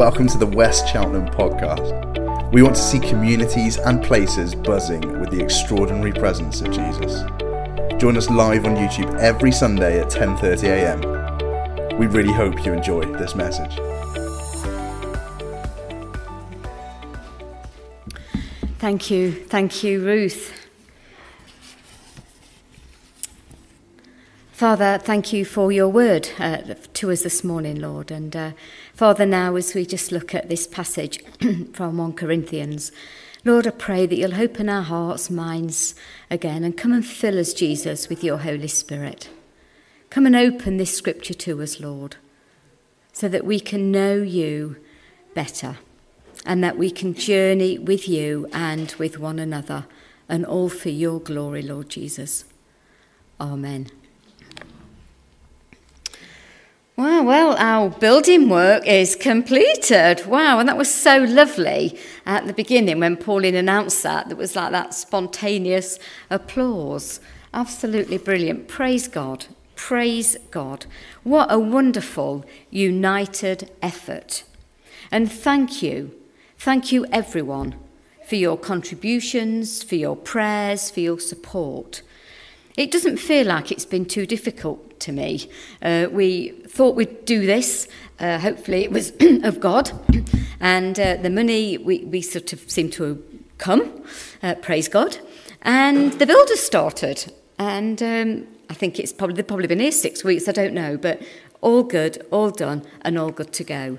welcome 0.00 0.26
to 0.26 0.38
the 0.38 0.46
West 0.46 0.88
Cheltenham 0.88 1.28
podcast. 1.28 2.52
We 2.54 2.62
want 2.62 2.74
to 2.74 2.80
see 2.80 2.98
communities 2.98 3.76
and 3.76 4.02
places 4.02 4.54
buzzing 4.54 5.20
with 5.20 5.30
the 5.30 5.42
extraordinary 5.44 6.10
presence 6.10 6.62
of 6.62 6.70
Jesus. 6.70 7.20
Join 8.00 8.16
us 8.16 8.30
live 8.30 8.64
on 8.64 8.76
YouTube 8.76 9.14
every 9.18 9.52
Sunday 9.52 10.00
at 10.00 10.08
10:30 10.08 10.68
a.m. 10.68 11.98
We 11.98 12.06
really 12.06 12.32
hope 12.32 12.64
you 12.64 12.72
enjoy 12.72 13.02
this 13.18 13.34
message. 13.34 13.78
Thank 18.78 19.10
you. 19.10 19.32
Thank 19.32 19.84
you, 19.84 20.02
Ruth. 20.02 20.59
Father, 24.60 24.98
thank 24.98 25.32
you 25.32 25.46
for 25.46 25.72
your 25.72 25.88
word 25.88 26.28
uh, 26.38 26.74
to 26.92 27.10
us 27.10 27.22
this 27.22 27.42
morning, 27.42 27.80
Lord. 27.80 28.10
And 28.10 28.36
uh, 28.36 28.50
Father, 28.92 29.24
now 29.24 29.56
as 29.56 29.74
we 29.74 29.86
just 29.86 30.12
look 30.12 30.34
at 30.34 30.50
this 30.50 30.66
passage 30.66 31.24
from 31.72 31.96
1 31.96 32.12
Corinthians, 32.12 32.92
Lord, 33.42 33.66
I 33.66 33.70
pray 33.70 34.04
that 34.04 34.16
you'll 34.16 34.34
open 34.34 34.68
our 34.68 34.82
hearts, 34.82 35.30
minds 35.30 35.94
again, 36.30 36.62
and 36.62 36.76
come 36.76 36.92
and 36.92 37.06
fill 37.06 37.38
us, 37.38 37.54
Jesus, 37.54 38.10
with 38.10 38.22
your 38.22 38.36
Holy 38.36 38.68
Spirit. 38.68 39.30
Come 40.10 40.26
and 40.26 40.36
open 40.36 40.76
this 40.76 40.94
scripture 40.94 41.32
to 41.32 41.62
us, 41.62 41.80
Lord, 41.80 42.16
so 43.14 43.28
that 43.28 43.46
we 43.46 43.60
can 43.60 43.90
know 43.90 44.16
you 44.16 44.76
better 45.32 45.78
and 46.44 46.62
that 46.62 46.76
we 46.76 46.90
can 46.90 47.14
journey 47.14 47.78
with 47.78 48.06
you 48.06 48.46
and 48.52 48.94
with 48.98 49.18
one 49.18 49.38
another, 49.38 49.86
and 50.28 50.44
all 50.44 50.68
for 50.68 50.90
your 50.90 51.18
glory, 51.18 51.62
Lord 51.62 51.88
Jesus. 51.88 52.44
Amen. 53.40 53.90
Wow, 57.00 57.22
well, 57.22 57.56
our 57.56 57.88
building 57.88 58.50
work 58.50 58.86
is 58.86 59.16
completed. 59.16 60.26
Wow, 60.26 60.58
and 60.58 60.68
that 60.68 60.76
was 60.76 60.92
so 60.92 61.16
lovely 61.16 61.98
at 62.26 62.46
the 62.46 62.52
beginning 62.52 63.00
when 63.00 63.16
Pauline 63.16 63.54
announced 63.54 64.02
that. 64.02 64.28
There 64.28 64.36
was 64.36 64.54
like 64.54 64.72
that 64.72 64.92
spontaneous 64.92 65.98
applause. 66.28 67.18
Absolutely 67.54 68.18
brilliant. 68.18 68.68
Praise 68.68 69.08
God. 69.08 69.46
Praise 69.76 70.36
God. 70.50 70.84
What 71.22 71.50
a 71.50 71.58
wonderful, 71.58 72.44
united 72.68 73.70
effort. 73.80 74.44
And 75.10 75.32
thank 75.32 75.82
you. 75.82 76.14
Thank 76.58 76.92
you, 76.92 77.06
everyone, 77.06 77.76
for 78.26 78.36
your 78.36 78.58
contributions, 78.58 79.82
for 79.82 79.94
your 79.94 80.16
prayers, 80.16 80.90
for 80.90 81.00
your 81.00 81.18
support. 81.18 82.02
It 82.76 82.90
doesn't 82.90 83.18
feel 83.18 83.46
like 83.46 83.72
it's 83.72 83.84
been 83.84 84.04
too 84.04 84.26
difficult 84.26 85.00
to 85.00 85.12
me. 85.12 85.50
Uh, 85.82 86.06
we 86.10 86.50
thought 86.68 86.94
we'd 86.94 87.24
do 87.24 87.46
this. 87.46 87.88
Uh, 88.18 88.38
hopefully, 88.38 88.84
it 88.84 88.92
was 88.92 89.12
of 89.20 89.60
God. 89.60 89.90
And 90.60 90.98
uh, 91.00 91.16
the 91.16 91.30
money, 91.30 91.78
we, 91.78 92.04
we 92.04 92.20
sort 92.22 92.52
of 92.52 92.70
seem 92.70 92.90
to 92.90 93.22
come, 93.58 94.04
uh, 94.42 94.54
praise 94.56 94.88
God. 94.88 95.18
And 95.62 96.12
the 96.14 96.26
builders 96.26 96.60
started. 96.60 97.32
And 97.58 98.02
um, 98.02 98.46
I 98.68 98.74
think 98.74 98.98
it's 98.98 99.12
probably, 99.12 99.36
they've 99.36 99.46
probably 99.46 99.66
been 99.66 99.80
here 99.80 99.92
six 99.92 100.22
weeks, 100.22 100.48
I 100.48 100.52
don't 100.52 100.74
know. 100.74 100.96
But 100.96 101.22
all 101.60 101.82
good, 101.82 102.24
all 102.30 102.50
done, 102.50 102.86
and 103.02 103.18
all 103.18 103.30
good 103.30 103.52
to 103.54 103.64
go. 103.64 103.98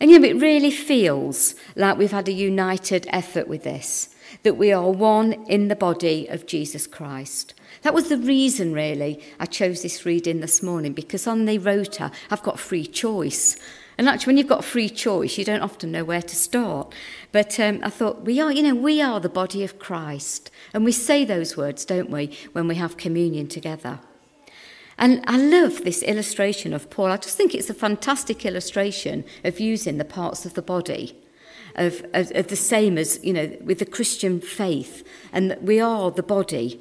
And 0.00 0.10
you 0.10 0.18
know, 0.18 0.26
it 0.26 0.40
really 0.40 0.70
feels 0.70 1.54
like 1.76 1.98
we've 1.98 2.10
had 2.10 2.28
a 2.28 2.32
united 2.32 3.06
effort 3.10 3.46
with 3.46 3.64
this, 3.64 4.08
that 4.42 4.54
we 4.54 4.72
are 4.72 4.90
one 4.90 5.34
in 5.46 5.68
the 5.68 5.76
body 5.76 6.26
of 6.26 6.46
Jesus 6.46 6.86
Christ. 6.86 7.54
That 7.82 7.94
was 7.94 8.08
the 8.08 8.18
reason, 8.18 8.72
really, 8.72 9.22
I 9.38 9.46
chose 9.46 9.82
this 9.82 10.04
reading 10.04 10.40
this 10.40 10.62
morning, 10.62 10.92
because 10.92 11.26
on 11.26 11.46
the 11.46 11.58
rota, 11.58 12.10
I've 12.30 12.42
got 12.42 12.60
free 12.60 12.86
choice. 12.86 13.56
And 13.96 14.08
actually, 14.08 14.30
when 14.30 14.36
you've 14.38 14.46
got 14.46 14.64
free 14.64 14.88
choice, 14.88 15.36
you 15.36 15.44
don't 15.44 15.62
often 15.62 15.92
know 15.92 16.04
where 16.04 16.22
to 16.22 16.36
start. 16.36 16.94
But 17.32 17.60
um, 17.60 17.80
I 17.82 17.90
thought, 17.90 18.22
we 18.22 18.40
are, 18.40 18.52
you 18.52 18.62
know, 18.62 18.74
we 18.74 19.02
are 19.02 19.20
the 19.20 19.28
body 19.28 19.62
of 19.64 19.78
Christ. 19.78 20.50
And 20.72 20.84
we 20.84 20.92
say 20.92 21.24
those 21.24 21.56
words, 21.56 21.84
don't 21.84 22.10
we, 22.10 22.36
when 22.52 22.68
we 22.68 22.76
have 22.76 22.96
communion 22.96 23.46
together. 23.46 24.00
And 24.98 25.22
I 25.26 25.38
love 25.38 25.84
this 25.84 26.02
illustration 26.02 26.72
of 26.72 26.90
Paul. 26.90 27.06
I 27.06 27.16
just 27.16 27.36
think 27.36 27.54
it's 27.54 27.70
a 27.70 27.74
fantastic 27.74 28.44
illustration 28.44 29.24
of 29.44 29.60
using 29.60 29.98
the 29.98 30.04
parts 30.04 30.44
of 30.46 30.54
the 30.54 30.62
body. 30.62 31.16
Of, 31.76 32.04
of, 32.12 32.32
of 32.34 32.48
the 32.48 32.56
same 32.56 32.98
as, 32.98 33.22
you 33.22 33.32
know, 33.32 33.56
with 33.62 33.78
the 33.78 33.86
Christian 33.86 34.40
faith, 34.40 35.06
and 35.32 35.50
that 35.52 35.62
we 35.62 35.78
are 35.78 36.10
the 36.10 36.22
body. 36.22 36.80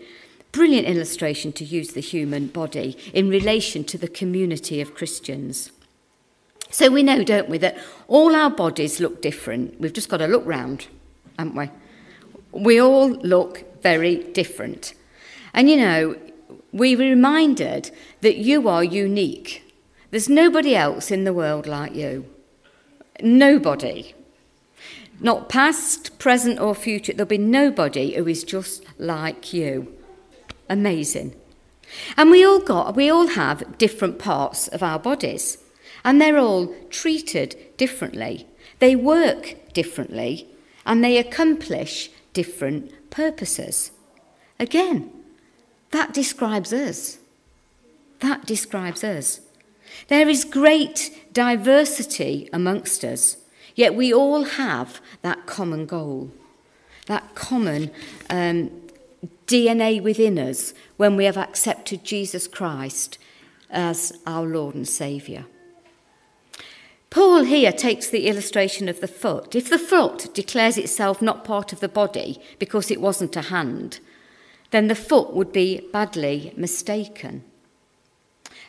Brilliant 0.52 0.88
illustration 0.88 1.52
to 1.54 1.64
use 1.64 1.90
the 1.92 2.02
human 2.02 2.48
body 2.48 2.98
in 3.14 3.30
relation 3.30 3.84
to 3.86 3.98
the 3.98 4.08
community 4.08 4.82
of 4.82 4.96
Christians. 4.96 5.72
So 6.72 6.90
we 6.90 7.04
know, 7.04 7.24
don't 7.24 7.50
we, 7.50 7.58
that 7.60 7.78
all 8.08 8.36
our 8.36 8.50
bodies 8.50 9.00
look 9.00 9.22
different. 9.22 9.80
We've 9.80 9.94
just 9.94 10.10
got 10.10 10.18
to 10.18 10.28
look 10.28 10.46
round, 10.46 10.88
haven't 11.38 11.56
we? 11.56 11.70
We 12.52 12.82
all 12.82 13.10
look 13.10 13.82
very 13.82 14.24
different. 14.34 14.94
And 15.54 15.70
you 15.70 15.78
know, 15.78 16.16
we're 16.72 16.98
reminded 16.98 17.92
that 18.22 18.38
you 18.38 18.68
are 18.68 18.84
unique. 18.84 19.64
There's 20.12 20.30
nobody 20.30 20.76
else 20.76 21.12
in 21.12 21.24
the 21.24 21.34
world 21.34 21.68
like 21.68 21.96
you. 21.96 22.26
Nobody. 23.22 24.14
Not 25.20 25.50
past, 25.50 26.18
present, 26.18 26.60
or 26.60 26.74
future. 26.74 27.14
There'll 27.14 27.28
be 27.28 27.38
nobody 27.38 28.16
who 28.16 28.28
is 28.28 28.44
just 28.44 28.84
like 29.00 29.54
you. 29.54 29.96
Amazing. 30.70 31.36
And 32.16 32.30
we 32.30 32.46
all 32.46 32.60
got 32.60 32.96
we 32.96 33.10
all 33.10 33.28
have 33.28 33.78
different 33.78 34.20
parts 34.20 34.68
of 34.68 34.84
our 34.84 35.00
bodies 35.00 35.58
and 36.04 36.22
they're 36.22 36.38
all 36.38 36.74
treated 36.90 37.56
differently. 37.78 38.48
They 38.80 38.96
work 38.96 39.74
differently 39.74 40.48
and 40.86 41.04
they 41.04 41.18
accomplish 41.18 42.10
different 42.34 43.10
purposes. 43.10 43.92
Again, 44.60 45.12
that 45.92 46.14
describes 46.14 46.72
us. 46.72 47.18
That 48.20 48.46
describes 48.46 49.04
us. 49.04 49.42
There 50.08 50.30
is 50.30 50.46
great 50.46 51.34
diversity 51.34 52.50
amongst 52.54 53.04
us, 53.04 53.38
yet 53.76 53.96
we 53.96 54.14
all 54.14 54.44
have 54.44 55.02
that 55.22 55.46
common 55.48 55.86
goal, 55.86 56.32
that 57.08 57.34
common 57.34 57.92
um, 58.30 58.70
DNA 59.50 60.02
within 60.02 60.38
us 60.38 60.76
when 60.98 61.16
we 61.16 61.26
have 61.26 61.38
accepted 61.38 62.04
Jesus 62.04 62.48
Christ 62.48 63.18
as 63.72 64.14
our 64.28 64.46
Lord 64.46 64.76
and 64.76 64.88
Saviour. 64.88 65.46
Paul 67.10 67.44
here 67.44 67.72
takes 67.72 68.08
the 68.08 68.28
illustration 68.28 68.88
of 68.88 69.02
the 69.02 69.08
foot. 69.08 69.56
If 69.56 69.68
the 69.68 69.80
foot 69.80 70.32
declares 70.36 70.78
itself 70.78 71.20
not 71.20 71.44
part 71.44 71.74
of 71.74 71.80
the 71.80 71.90
body 71.90 72.40
because 72.60 72.92
it 72.92 73.02
wasn't 73.02 73.36
a 73.36 73.44
hand, 73.44 74.00
then 74.70 74.88
the 74.88 74.94
foot 74.94 75.34
would 75.34 75.52
be 75.52 75.82
badly 75.92 76.54
mistaken. 76.56 77.44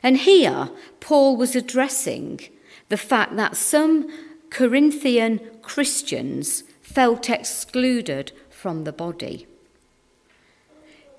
And 0.03 0.17
here, 0.17 0.71
Paul 1.01 1.37
was 1.37 1.55
addressing 1.55 2.41
the 2.89 2.97
fact 2.97 3.37
that 3.37 3.55
some 3.55 4.11
Corinthian 4.49 5.41
Christians 5.61 6.65
felt 6.81 7.29
excluded 7.29 8.33
from 8.49 8.85
the 8.85 8.93
body 8.93 9.47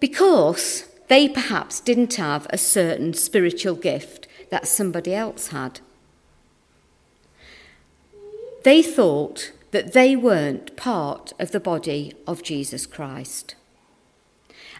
because 0.01 0.89
they 1.07 1.29
perhaps 1.29 1.79
didn't 1.79 2.15
have 2.15 2.47
a 2.49 2.57
certain 2.57 3.13
spiritual 3.13 3.75
gift 3.75 4.27
that 4.49 4.67
somebody 4.67 5.13
else 5.13 5.47
had. 5.47 5.79
They 8.63 8.81
thought 8.81 9.53
that 9.71 9.93
they 9.93 10.15
weren't 10.15 10.75
part 10.75 11.31
of 11.39 11.51
the 11.51 11.59
body 11.59 12.13
of 12.27 12.43
Jesus 12.43 12.85
Christ. 12.85 13.55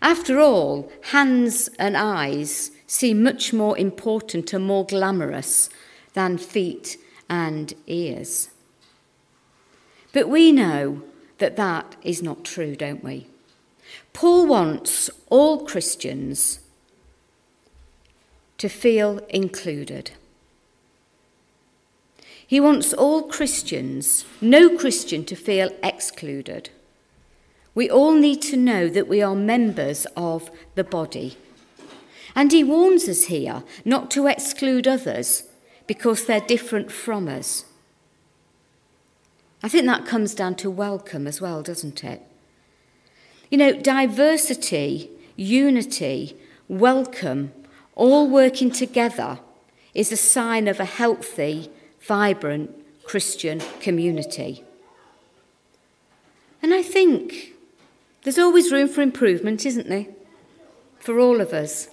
After 0.01 0.39
all, 0.39 0.91
hands 1.11 1.69
and 1.77 1.95
eyes 1.95 2.71
seem 2.87 3.23
much 3.23 3.53
more 3.53 3.77
important 3.77 4.51
and 4.51 4.65
more 4.65 4.85
glamorous 4.85 5.69
than 6.13 6.37
feet 6.37 6.97
and 7.29 7.73
ears. 7.87 8.49
But 10.11 10.27
we 10.27 10.51
know 10.51 11.03
that 11.37 11.55
that 11.55 11.95
is 12.01 12.21
not 12.21 12.43
true, 12.43 12.75
don't 12.75 13.03
we? 13.03 13.30
Paul 14.13 14.47
wants 14.47 15.09
all 15.29 15.65
Christians 15.65 16.59
to 18.57 18.69
feel 18.69 19.19
included. 19.29 20.11
He 22.45 22.59
wants 22.59 22.93
all 22.93 23.23
Christians, 23.23 24.25
no 24.41 24.77
Christian, 24.77 25.23
to 25.25 25.35
feel 25.35 25.71
excluded. 25.81 26.69
We 27.73 27.89
all 27.89 28.13
need 28.13 28.41
to 28.43 28.57
know 28.57 28.89
that 28.89 29.07
we 29.07 29.21
are 29.21 29.35
members 29.35 30.05
of 30.17 30.51
the 30.75 30.83
body. 30.83 31.37
And 32.35 32.51
he 32.51 32.63
warns 32.63 33.07
us 33.07 33.23
here 33.25 33.63
not 33.85 34.11
to 34.11 34.27
exclude 34.27 34.87
others 34.87 35.43
because 35.87 36.25
they're 36.25 36.41
different 36.41 36.91
from 36.91 37.27
us. 37.27 37.65
I 39.63 39.69
think 39.69 39.85
that 39.85 40.05
comes 40.05 40.35
down 40.35 40.55
to 40.55 40.69
welcome 40.69 41.27
as 41.27 41.39
well, 41.39 41.61
doesn't 41.61 42.03
it? 42.03 42.21
You 43.51 43.57
know, 43.57 43.73
diversity, 43.73 45.11
unity, 45.35 46.37
welcome, 46.69 47.51
all 47.95 48.29
working 48.29 48.71
together 48.71 49.39
is 49.93 50.09
a 50.09 50.17
sign 50.17 50.69
of 50.69 50.79
a 50.79 50.85
healthy, 50.85 51.69
vibrant 51.99 52.71
Christian 53.03 53.61
community. 53.81 54.63
And 56.63 56.73
I 56.73 56.81
think 56.81 57.53
there's 58.23 58.39
always 58.39 58.71
room 58.71 58.87
for 58.87 59.01
improvement, 59.01 59.65
isn't 59.65 59.89
there? 59.89 60.07
For 60.99 61.19
all 61.19 61.41
of 61.41 61.51
us. 61.51 61.89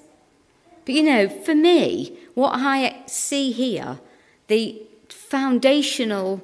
But 0.84 0.94
you 0.94 1.02
know, 1.02 1.28
for 1.28 1.56
me, 1.56 2.16
what 2.34 2.52
I 2.54 3.02
see 3.06 3.50
here, 3.50 3.98
the 4.46 4.80
foundational 5.08 6.40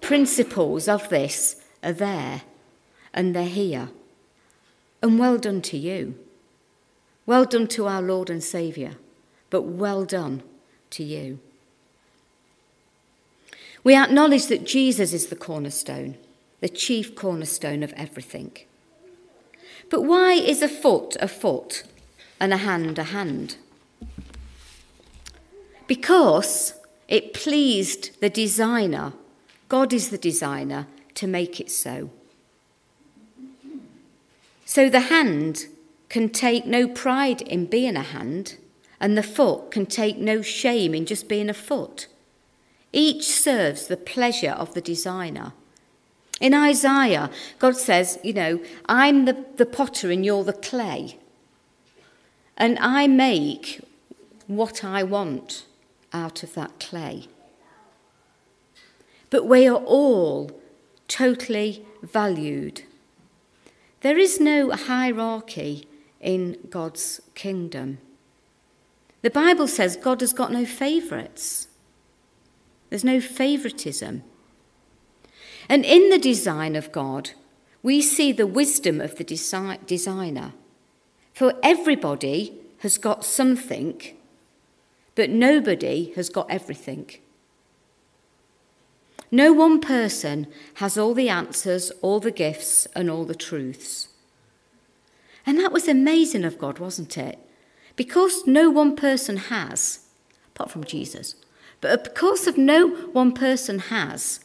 principles 0.00 0.88
of 0.88 1.10
this 1.10 1.62
are 1.82 1.92
there 1.92 2.42
and 3.12 3.36
they're 3.36 3.44
here. 3.44 3.90
And 5.04 5.18
well 5.18 5.36
done 5.36 5.60
to 5.60 5.76
you. 5.76 6.14
Well 7.26 7.44
done 7.44 7.68
to 7.68 7.86
our 7.86 8.00
Lord 8.00 8.30
and 8.30 8.42
Saviour, 8.42 8.92
but 9.50 9.60
well 9.60 10.06
done 10.06 10.42
to 10.92 11.04
you. 11.04 11.40
We 13.82 13.94
acknowledge 13.94 14.46
that 14.46 14.64
Jesus 14.64 15.12
is 15.12 15.26
the 15.26 15.36
cornerstone, 15.36 16.16
the 16.60 16.70
chief 16.70 17.14
cornerstone 17.14 17.82
of 17.82 17.92
everything. 17.98 18.52
But 19.90 20.04
why 20.04 20.32
is 20.32 20.62
a 20.62 20.68
foot 20.68 21.18
a 21.20 21.28
foot 21.28 21.82
and 22.40 22.54
a 22.54 22.64
hand 22.68 22.98
a 22.98 23.04
hand? 23.04 23.58
Because 25.86 26.80
it 27.08 27.34
pleased 27.34 28.18
the 28.22 28.30
designer, 28.30 29.12
God 29.68 29.92
is 29.92 30.08
the 30.08 30.16
designer, 30.16 30.86
to 31.16 31.26
make 31.26 31.60
it 31.60 31.70
so. 31.70 32.08
So 34.74 34.90
the 34.90 35.02
hand 35.02 35.66
can 36.08 36.30
take 36.30 36.66
no 36.66 36.88
pride 36.88 37.42
in 37.42 37.66
being 37.66 37.94
a 37.94 38.02
hand, 38.02 38.56
and 38.98 39.16
the 39.16 39.22
foot 39.22 39.70
can 39.70 39.86
take 39.86 40.18
no 40.18 40.42
shame 40.42 40.96
in 40.96 41.06
just 41.06 41.28
being 41.28 41.48
a 41.48 41.54
foot. 41.54 42.08
Each 42.92 43.22
serves 43.22 43.86
the 43.86 43.96
pleasure 43.96 44.50
of 44.50 44.74
the 44.74 44.80
designer. 44.80 45.52
In 46.40 46.54
Isaiah, 46.54 47.30
God 47.60 47.76
says, 47.76 48.18
You 48.24 48.32
know, 48.32 48.60
I'm 48.86 49.26
the, 49.26 49.44
the 49.54 49.64
potter 49.64 50.10
and 50.10 50.24
you're 50.24 50.42
the 50.42 50.52
clay. 50.52 51.18
And 52.56 52.76
I 52.80 53.06
make 53.06 53.80
what 54.48 54.82
I 54.82 55.04
want 55.04 55.66
out 56.12 56.42
of 56.42 56.54
that 56.54 56.80
clay. 56.80 57.28
But 59.30 59.46
we 59.46 59.68
are 59.68 59.84
all 59.84 60.50
totally 61.06 61.86
valued. 62.02 62.82
There 64.04 64.18
is 64.18 64.38
no 64.38 64.70
hierarchy 64.70 65.88
in 66.20 66.58
God's 66.68 67.22
kingdom. 67.34 67.96
The 69.22 69.30
Bible 69.30 69.66
says 69.66 69.96
God 69.96 70.20
has 70.20 70.34
got 70.34 70.52
no 70.52 70.66
favourites. 70.66 71.68
There's 72.90 73.02
no 73.02 73.18
favoritism. 73.18 74.22
And 75.70 75.86
in 75.86 76.10
the 76.10 76.18
design 76.18 76.76
of 76.76 76.92
God, 76.92 77.30
we 77.82 78.02
see 78.02 78.30
the 78.30 78.46
wisdom 78.46 79.00
of 79.00 79.16
the 79.16 79.24
desi- 79.24 79.86
designer. 79.86 80.52
For 81.32 81.54
everybody 81.62 82.60
has 82.80 82.98
got 82.98 83.24
something, 83.24 84.02
but 85.14 85.30
nobody 85.30 86.12
has 86.14 86.28
got 86.28 86.50
everything. 86.50 87.08
No 89.30 89.52
one 89.52 89.80
person 89.80 90.46
has 90.74 90.96
all 90.96 91.14
the 91.14 91.28
answers, 91.28 91.90
all 92.02 92.20
the 92.20 92.30
gifts, 92.30 92.86
and 92.94 93.10
all 93.10 93.24
the 93.24 93.34
truths. 93.34 94.08
And 95.46 95.58
that 95.58 95.72
was 95.72 95.88
amazing 95.88 96.44
of 96.44 96.58
God, 96.58 96.78
wasn't 96.78 97.18
it? 97.18 97.38
Because 97.96 98.46
no 98.46 98.70
one 98.70 98.96
person 98.96 99.36
has, 99.36 100.00
apart 100.54 100.70
from 100.70 100.84
Jesus, 100.84 101.36
but 101.80 102.04
because 102.04 102.46
of 102.46 102.56
no 102.56 102.88
one 102.88 103.32
person 103.32 103.78
has, 103.78 104.40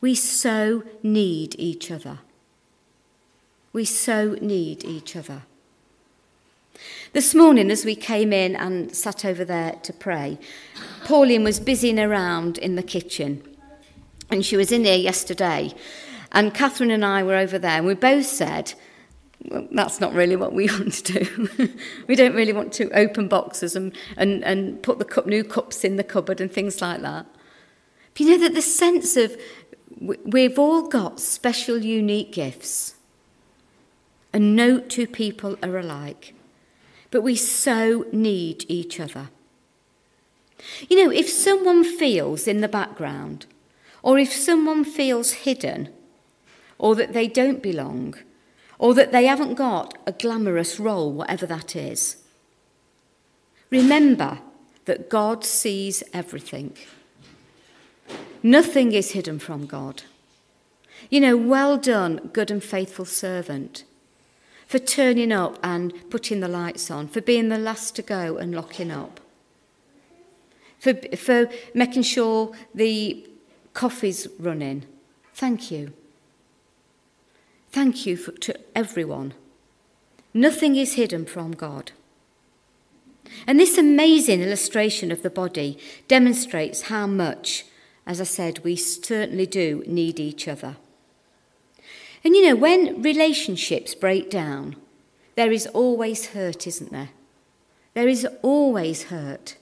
we 0.00 0.14
so 0.14 0.84
need 1.02 1.56
each 1.58 1.90
other. 1.90 2.20
We 3.72 3.84
so 3.84 4.36
need 4.40 4.84
each 4.84 5.16
other. 5.16 5.42
This 7.12 7.34
morning, 7.34 7.70
as 7.70 7.84
we 7.84 7.96
came 7.96 8.32
in 8.32 8.54
and 8.54 8.94
sat 8.94 9.24
over 9.24 9.44
there 9.44 9.72
to 9.82 9.92
pray, 9.92 10.38
Pauline 11.04 11.42
was 11.42 11.58
busying 11.58 11.98
around 11.98 12.58
in 12.58 12.76
the 12.76 12.82
kitchen. 12.82 13.42
And 14.30 14.44
she 14.44 14.56
was 14.56 14.72
in 14.72 14.84
here 14.84 14.96
yesterday. 14.96 15.74
And 16.32 16.52
Catherine 16.52 16.90
and 16.90 17.04
I 17.04 17.22
were 17.22 17.36
over 17.36 17.58
there, 17.58 17.78
and 17.78 17.86
we 17.86 17.94
both 17.94 18.26
said, 18.26 18.74
well, 19.44 19.66
that's 19.70 20.00
not 20.00 20.12
really 20.14 20.36
what 20.36 20.52
we 20.52 20.66
want 20.70 20.92
to 20.94 21.24
do. 21.24 21.70
we 22.06 22.16
don't 22.16 22.34
really 22.34 22.52
want 22.52 22.72
to 22.74 22.90
open 22.90 23.28
boxes 23.28 23.76
and, 23.76 23.92
and, 24.16 24.44
and 24.44 24.82
put 24.82 24.98
the 24.98 25.04
cup, 25.04 25.26
new 25.26 25.44
cups 25.44 25.84
in 25.84 25.96
the 25.96 26.04
cupboard 26.04 26.40
and 26.40 26.52
things 26.52 26.80
like 26.80 27.00
that. 27.02 27.26
But 28.12 28.20
you 28.20 28.30
know 28.30 28.44
that 28.44 28.54
the 28.54 28.62
sense 28.62 29.16
of 29.16 29.36
we've 30.00 30.58
all 30.58 30.88
got 30.88 31.20
special, 31.20 31.78
unique 31.78 32.32
gifts, 32.32 32.94
and 34.32 34.54
no 34.54 34.80
two 34.80 35.06
people 35.06 35.56
are 35.62 35.78
alike, 35.78 36.34
but 37.10 37.22
we 37.22 37.36
so 37.36 38.06
need 38.12 38.64
each 38.68 39.00
other. 39.00 39.30
You 40.88 41.04
know, 41.04 41.10
if 41.12 41.28
someone 41.28 41.84
feels 41.84 42.48
in 42.48 42.60
the 42.60 42.68
background, 42.68 43.46
or 44.02 44.18
if 44.18 44.32
someone 44.32 44.84
feels 44.84 45.32
hidden, 45.32 45.88
or 46.78 46.94
that 46.94 47.12
they 47.12 47.26
don't 47.26 47.62
belong, 47.62 48.14
or 48.78 48.94
that 48.94 49.12
they 49.12 49.26
haven't 49.26 49.54
got 49.54 49.98
a 50.06 50.12
glamorous 50.12 50.78
role, 50.78 51.12
whatever 51.12 51.46
that 51.46 51.74
is. 51.74 52.18
Remember 53.70 54.38
that 54.84 55.10
God 55.10 55.44
sees 55.44 56.02
everything. 56.12 56.76
Nothing 58.42 58.92
is 58.92 59.10
hidden 59.10 59.38
from 59.38 59.66
God. 59.66 60.04
You 61.10 61.20
know, 61.20 61.36
well 61.36 61.76
done, 61.76 62.30
good 62.32 62.50
and 62.50 62.62
faithful 62.62 63.04
servant, 63.04 63.84
for 64.66 64.78
turning 64.78 65.32
up 65.32 65.58
and 65.62 65.92
putting 66.10 66.40
the 66.40 66.48
lights 66.48 66.90
on, 66.90 67.08
for 67.08 67.20
being 67.20 67.48
the 67.48 67.58
last 67.58 67.96
to 67.96 68.02
go 68.02 68.36
and 68.36 68.54
locking 68.54 68.90
up, 68.90 69.20
for, 70.78 70.94
for 71.16 71.50
making 71.74 72.02
sure 72.02 72.52
the 72.74 73.28
coffee's 73.78 74.26
running. 74.40 74.84
Thank 75.34 75.70
you. 75.70 75.92
Thank 77.70 78.06
you 78.06 78.16
for, 78.16 78.32
to 78.32 78.58
everyone. 78.74 79.34
Nothing 80.34 80.74
is 80.74 80.94
hidden 80.94 81.24
from 81.26 81.52
God. 81.52 81.92
And 83.46 83.60
this 83.60 83.78
amazing 83.78 84.40
illustration 84.40 85.12
of 85.12 85.22
the 85.22 85.30
body 85.30 85.78
demonstrates 86.08 86.88
how 86.90 87.06
much, 87.06 87.66
as 88.04 88.20
I 88.20 88.24
said, 88.24 88.64
we 88.64 88.74
certainly 88.74 89.46
do 89.46 89.84
need 89.86 90.18
each 90.18 90.48
other. 90.48 90.74
And 92.24 92.34
you 92.34 92.46
know, 92.46 92.56
when 92.56 93.00
relationships 93.00 93.94
break 93.94 94.28
down, 94.28 94.74
there 95.36 95.52
is 95.52 95.68
always 95.68 96.30
hurt, 96.30 96.66
isn't 96.66 96.90
there? 96.90 97.10
There 97.94 98.08
is 98.08 98.26
always 98.42 99.04
hurt. 99.04 99.54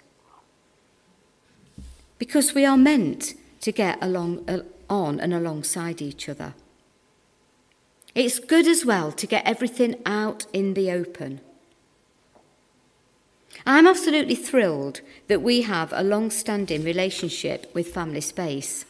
Because 2.19 2.55
we 2.55 2.65
are 2.65 2.79
meant 2.79 3.35
to 3.67 3.73
get 3.73 3.99
along, 4.01 4.49
uh, 4.49 4.61
on 4.89 5.19
and 5.19 5.35
alongside 5.35 6.01
each 6.01 6.29
other. 6.29 6.55
It's 8.15 8.39
good 8.39 8.69
as 8.69 8.87
well 8.87 9.11
to 9.11 9.27
get 9.27 9.45
everything 9.45 9.97
out 10.07 10.47
in 10.53 10.75
the 10.75 10.93
open. 10.93 11.41
I'm 13.67 13.89
absolutely 13.89 14.37
thrilled 14.37 15.01
that 15.27 15.43
we 15.43 15.63
have 15.63 15.93
a 15.93 16.05
long 16.05 16.31
standing 16.31 16.85
relationship 16.85 17.69
with 17.75 17.93
Family 17.93 18.21
Space. 18.21 18.85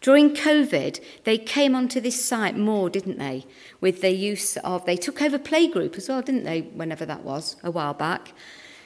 During 0.00 0.34
COVID, 0.34 0.98
they 1.22 1.38
came 1.38 1.76
onto 1.76 2.00
this 2.00 2.24
site 2.24 2.56
more, 2.56 2.90
didn't 2.90 3.20
they? 3.20 3.46
With 3.80 4.00
the 4.00 4.10
use 4.10 4.56
of, 4.56 4.84
they 4.84 4.96
took 4.96 5.22
over 5.22 5.38
Playgroup 5.38 5.96
as 5.96 6.08
well, 6.08 6.22
didn't 6.22 6.42
they? 6.42 6.62
Whenever 6.62 7.06
that 7.06 7.22
was, 7.22 7.54
a 7.62 7.70
while 7.70 7.94
back. 7.94 8.32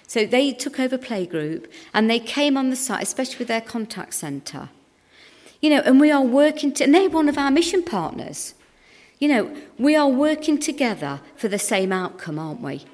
So 0.06 0.26
they 0.26 0.52
took 0.52 0.78
over 0.78 0.98
Playgroup 0.98 1.68
and 1.94 2.10
they 2.10 2.20
came 2.20 2.58
on 2.58 2.68
the 2.68 2.76
site, 2.76 3.02
especially 3.02 3.38
with 3.38 3.48
their 3.48 3.62
contact 3.62 4.12
centre. 4.12 4.68
You 5.66 5.70
know, 5.70 5.82
and 5.84 6.00
we 6.00 6.12
are 6.12 6.22
working, 6.22 6.72
to, 6.74 6.84
and 6.84 6.94
they're 6.94 7.10
one 7.10 7.28
of 7.28 7.36
our 7.36 7.50
mission 7.50 7.82
partners. 7.82 8.54
You 9.18 9.26
know, 9.26 9.56
we 9.76 9.96
are 9.96 10.06
working 10.08 10.60
together 10.60 11.20
for 11.34 11.48
the 11.48 11.58
same 11.58 11.90
outcome, 11.90 12.38
aren't 12.38 12.60
we? 12.60 12.84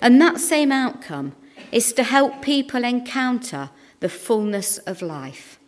And 0.00 0.20
that 0.20 0.38
same 0.38 0.70
outcome 0.70 1.34
is 1.72 1.92
to 1.94 2.04
help 2.04 2.40
people 2.40 2.84
encounter 2.84 3.70
the 3.98 4.08
fullness 4.08 4.78
of 4.78 5.02
life. 5.02 5.58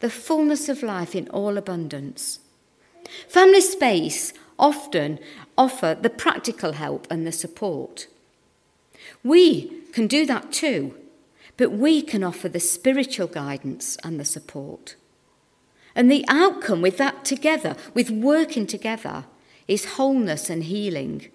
The 0.00 0.10
fullness 0.10 0.68
of 0.68 0.82
life 0.82 1.14
in 1.14 1.26
all 1.28 1.56
abundance. 1.56 2.40
Family 3.26 3.62
space 3.62 4.34
often 4.58 5.18
offer 5.56 5.96
the 5.98 6.10
practical 6.10 6.72
help 6.72 7.06
and 7.10 7.26
the 7.26 7.32
support. 7.32 8.08
We 9.22 9.84
can 9.94 10.06
do 10.06 10.26
that 10.26 10.52
too, 10.52 10.94
but 11.56 11.72
we 11.72 12.02
can 12.02 12.22
offer 12.22 12.50
the 12.50 12.60
spiritual 12.60 13.28
guidance 13.28 13.96
and 14.04 14.20
the 14.20 14.26
support. 14.26 14.96
And 15.94 16.10
the 16.10 16.24
outcome 16.28 16.82
with 16.82 16.98
that 16.98 17.24
together, 17.24 17.76
with 17.94 18.10
working 18.10 18.66
together, 18.66 19.24
is 19.68 19.94
wholeness 19.96 20.50
and 20.50 20.64
healing 20.64 21.28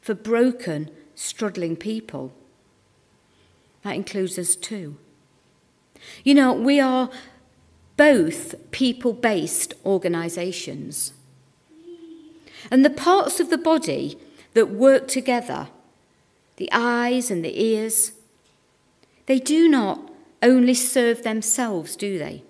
for 0.00 0.14
broken, 0.14 0.90
struggling 1.14 1.76
people. 1.76 2.32
That 3.82 3.94
includes 3.94 4.38
us 4.38 4.56
too. 4.56 4.96
You 6.24 6.34
know, 6.34 6.52
we 6.52 6.80
are 6.80 7.10
both 7.96 8.54
people 8.70 9.12
based 9.12 9.74
organisations. 9.84 11.12
And 12.70 12.84
the 12.84 12.90
parts 12.90 13.40
of 13.40 13.50
the 13.50 13.58
body 13.58 14.18
that 14.54 14.70
work 14.70 15.08
together, 15.08 15.68
the 16.56 16.68
eyes 16.72 17.30
and 17.30 17.44
the 17.44 17.60
ears, 17.60 18.12
they 19.26 19.38
do 19.38 19.68
not 19.68 20.10
only 20.42 20.74
serve 20.74 21.22
themselves, 21.22 21.96
do 21.96 22.18
they? 22.18 22.44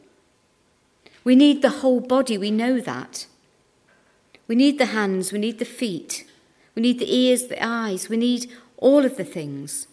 We 1.28 1.36
need 1.36 1.60
the 1.60 1.80
whole 1.84 2.00
body, 2.00 2.38
we 2.38 2.50
know 2.50 2.80
that. 2.80 3.26
We 4.46 4.56
need 4.56 4.78
the 4.78 4.96
hands, 4.96 5.30
we 5.30 5.38
need 5.38 5.58
the 5.58 5.66
feet, 5.66 6.24
we 6.74 6.80
need 6.80 6.98
the 6.98 7.14
ears, 7.14 7.48
the 7.48 7.62
eyes, 7.62 8.08
we 8.08 8.16
need 8.16 8.50
all 8.78 9.04
of 9.04 9.18
the 9.18 9.26
things. 9.26 9.88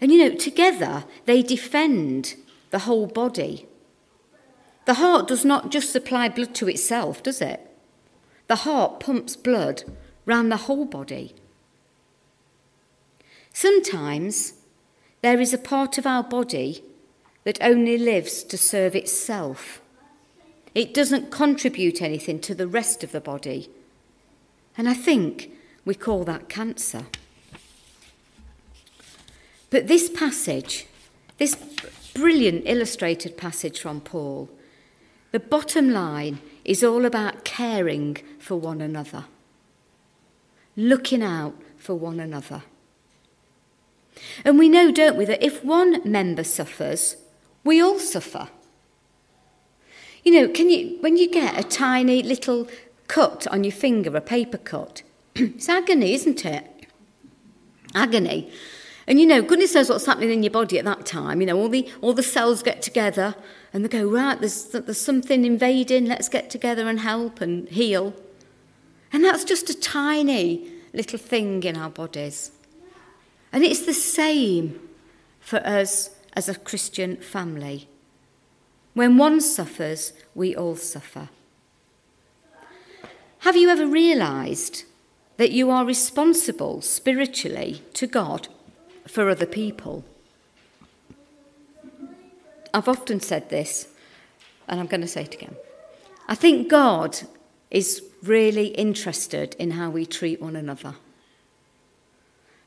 And 0.00 0.10
you 0.10 0.18
know, 0.18 0.34
together 0.34 1.04
they 1.26 1.40
defend 1.40 2.34
the 2.70 2.80
whole 2.80 3.06
body. 3.06 3.68
The 4.86 4.94
heart 4.94 5.28
does 5.28 5.44
not 5.44 5.70
just 5.70 5.92
supply 5.92 6.28
blood 6.28 6.52
to 6.56 6.68
itself, 6.68 7.22
does 7.22 7.40
it? 7.40 7.60
The 8.48 8.66
heart 8.66 8.98
pumps 8.98 9.36
blood 9.36 9.84
round 10.26 10.50
the 10.50 10.64
whole 10.66 10.84
body. 10.84 11.36
Sometimes 13.52 14.54
there 15.20 15.40
is 15.40 15.54
a 15.54 15.58
part 15.58 15.96
of 15.96 16.08
our 16.08 16.24
body 16.24 16.82
that 17.44 17.62
only 17.62 17.96
lives 17.96 18.42
to 18.42 18.58
serve 18.58 18.96
itself. 18.96 19.78
It 20.74 20.94
doesn't 20.94 21.30
contribute 21.30 22.00
anything 22.00 22.40
to 22.40 22.54
the 22.54 22.66
rest 22.66 23.04
of 23.04 23.12
the 23.12 23.20
body. 23.20 23.68
And 24.76 24.88
I 24.88 24.94
think 24.94 25.50
we 25.84 25.94
call 25.94 26.24
that 26.24 26.48
cancer. 26.48 27.04
But 29.70 29.88
this 29.88 30.08
passage, 30.08 30.86
this 31.38 31.56
brilliant 32.14 32.64
illustrated 32.66 33.36
passage 33.36 33.80
from 33.80 34.00
Paul, 34.00 34.48
the 35.30 35.40
bottom 35.40 35.90
line 35.90 36.40
is 36.64 36.84
all 36.84 37.04
about 37.04 37.44
caring 37.44 38.18
for 38.38 38.56
one 38.56 38.80
another, 38.80 39.24
looking 40.76 41.22
out 41.22 41.54
for 41.78 41.94
one 41.94 42.20
another. 42.20 42.62
And 44.44 44.58
we 44.58 44.68
know, 44.68 44.92
don't 44.92 45.16
we, 45.16 45.24
that 45.24 45.42
if 45.42 45.64
one 45.64 46.00
member 46.10 46.44
suffers, 46.44 47.16
we 47.64 47.80
all 47.80 47.98
suffer. 47.98 48.48
You 50.22 50.32
know, 50.32 50.48
can 50.48 50.70
you, 50.70 50.98
when 51.00 51.16
you 51.16 51.30
get 51.30 51.58
a 51.58 51.66
tiny 51.66 52.22
little 52.22 52.68
cut 53.08 53.46
on 53.48 53.64
your 53.64 53.72
finger, 53.72 54.16
a 54.16 54.20
paper 54.20 54.58
cut, 54.58 55.02
it's 55.34 55.68
agony, 55.68 56.14
isn't 56.14 56.44
it? 56.44 56.86
Agony. 57.94 58.50
And 59.06 59.18
you 59.18 59.26
know, 59.26 59.42
goodness 59.42 59.74
knows 59.74 59.90
what's 59.90 60.06
happening 60.06 60.30
in 60.30 60.42
your 60.42 60.52
body 60.52 60.78
at 60.78 60.84
that 60.84 61.04
time. 61.04 61.40
You 61.40 61.46
know, 61.48 61.58
all 61.58 61.68
the 61.68 61.90
all 62.00 62.12
the 62.12 62.22
cells 62.22 62.62
get 62.62 62.82
together 62.82 63.34
and 63.72 63.84
they 63.84 63.88
go, 63.88 64.08
right, 64.08 64.38
there's 64.38 64.64
there's 64.66 65.00
something 65.00 65.44
invading, 65.44 66.06
let's 66.06 66.28
get 66.28 66.50
together 66.50 66.88
and 66.88 67.00
help 67.00 67.40
and 67.40 67.68
heal. 67.68 68.14
And 69.12 69.24
that's 69.24 69.44
just 69.44 69.68
a 69.68 69.78
tiny 69.78 70.70
little 70.92 71.18
thing 71.18 71.62
in 71.64 71.76
our 71.76 71.90
bodies. 71.90 72.52
And 73.52 73.64
it's 73.64 73.84
the 73.84 73.92
same 73.92 74.80
for 75.40 75.58
us 75.66 76.10
as 76.34 76.48
a 76.48 76.54
Christian 76.54 77.16
family. 77.16 77.88
When 78.94 79.16
one 79.16 79.40
suffers, 79.40 80.12
we 80.34 80.54
all 80.54 80.76
suffer. 80.76 81.28
Have 83.40 83.56
you 83.56 83.70
ever 83.70 83.86
realised 83.86 84.84
that 85.36 85.50
you 85.50 85.70
are 85.70 85.84
responsible 85.84 86.80
spiritually 86.82 87.82
to 87.94 88.06
God 88.06 88.48
for 89.06 89.28
other 89.28 89.46
people? 89.46 90.04
I've 92.74 92.88
often 92.88 93.20
said 93.20 93.48
this, 93.48 93.88
and 94.68 94.78
I'm 94.78 94.86
going 94.86 95.00
to 95.00 95.08
say 95.08 95.22
it 95.22 95.34
again. 95.34 95.56
I 96.28 96.34
think 96.34 96.68
God 96.68 97.18
is 97.70 98.02
really 98.22 98.68
interested 98.68 99.56
in 99.58 99.72
how 99.72 99.90
we 99.90 100.06
treat 100.06 100.40
one 100.40 100.54
another. 100.54 100.94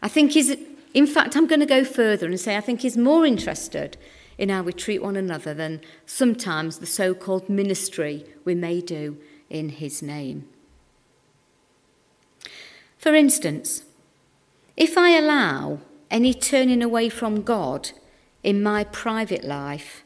I 0.01 0.07
think 0.07 0.31
he's, 0.31 0.55
in 0.93 1.07
fact, 1.07 1.35
I'm 1.35 1.47
going 1.47 1.61
to 1.61 1.65
go 1.65 1.83
further 1.83 2.27
and 2.27 2.39
say 2.39 2.57
I 2.57 2.61
think 2.61 2.81
he's 2.81 2.97
more 2.97 3.25
interested 3.25 3.97
in 4.37 4.49
how 4.49 4.63
we 4.63 4.73
treat 4.73 5.01
one 5.01 5.15
another 5.15 5.53
than 5.53 5.81
sometimes 6.05 6.79
the 6.79 6.85
so 6.85 7.13
called 7.13 7.49
ministry 7.49 8.25
we 8.43 8.55
may 8.55 8.81
do 8.81 9.17
in 9.49 9.69
his 9.69 10.01
name. 10.01 10.47
For 12.97 13.13
instance, 13.13 13.83
if 14.75 14.97
I 14.97 15.11
allow 15.11 15.79
any 16.11 16.33
turning 16.33 16.81
away 16.81 17.09
from 17.09 17.43
God 17.43 17.91
in 18.43 18.61
my 18.61 18.83
private 18.83 19.43
life, 19.43 20.03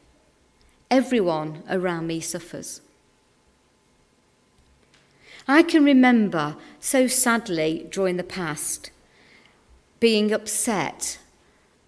everyone 0.92 1.64
around 1.70 2.08
me 2.08 2.20
suffers. 2.20 2.82
I 5.48 5.64
can 5.64 5.84
remember 5.84 6.56
so 6.80 7.08
sadly 7.08 7.88
during 7.90 8.18
the 8.18 8.24
past 8.24 8.92
being 10.00 10.32
upset 10.32 11.20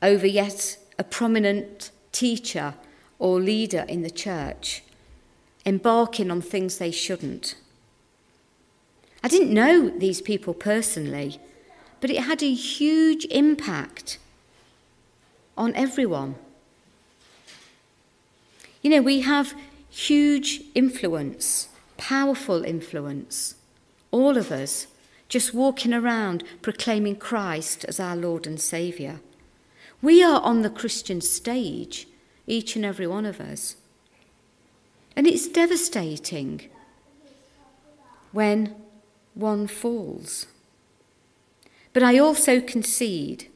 over 0.02 0.26
yet 0.26 0.78
a 0.98 1.04
prominent 1.04 1.92
teacher 2.12 2.76
or 3.20 3.40
leader 3.40 3.86
in 3.88 4.02
the 4.02 4.10
church 4.10 4.84
embarking 5.66 6.32
on 6.32 6.42
things 6.42 6.78
they 6.78 6.92
shouldn't. 6.92 7.56
I 9.24 9.28
didn't 9.28 9.54
know 9.54 9.90
these 9.90 10.22
people 10.22 10.54
personally, 10.54 11.40
but 12.00 12.10
it 12.10 12.22
had 12.22 12.42
a 12.42 12.54
huge 12.54 13.26
impact 13.26 14.18
on 15.58 15.76
everyone. 15.76 16.36
You 18.82 18.90
know, 18.90 19.02
we 19.02 19.22
have 19.22 19.54
huge 19.90 20.62
influence, 20.74 21.70
powerful 21.98 22.64
influence, 22.64 23.56
all 24.10 24.38
of 24.38 24.52
us, 24.52 24.88
just 25.30 25.54
walking 25.54 25.94
around 25.94 26.44
proclaiming 26.62 27.16
Christ 27.16 27.86
as 27.86 28.00
our 28.00 28.16
Lord 28.16 28.48
and 28.48 28.60
Saviour. 28.60 29.20
We 30.02 30.24
are 30.24 30.42
on 30.42 30.64
the 30.64 30.70
Christian 30.70 31.22
stage, 31.22 32.08
each 32.48 32.76
and 32.76 32.84
every 32.84 33.06
one 33.06 33.26
of 33.26 33.40
us. 33.40 33.76
And 35.16 35.28
it's 35.28 35.48
devastating 35.48 36.70
when 38.32 38.76
one 39.36 39.68
falls. 39.68 40.48
But 41.94 42.04
I 42.04 42.18
also 42.18 42.62
concede, 42.62 43.50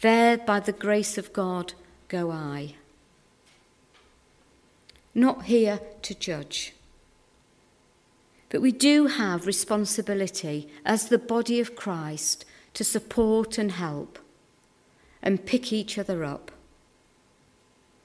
there 0.00 0.38
by 0.38 0.60
the 0.60 0.72
grace 0.72 1.18
of 1.18 1.32
God 1.32 1.72
go 2.08 2.30
I. 2.30 2.76
Not 5.14 5.46
here 5.46 5.80
to 6.02 6.14
judge. 6.14 6.74
But 8.50 8.62
we 8.62 8.70
do 8.70 9.06
have 9.06 9.46
responsibility 9.46 10.68
as 10.84 11.08
the 11.08 11.18
body 11.18 11.58
of 11.58 11.74
Christ 11.74 12.44
to 12.74 12.84
support 12.84 13.58
and 13.58 13.72
help 13.72 14.18
and 15.22 15.44
pick 15.44 15.72
each 15.72 15.98
other 15.98 16.24
up. 16.24 16.50